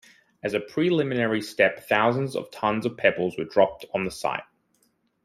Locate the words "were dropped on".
3.37-4.03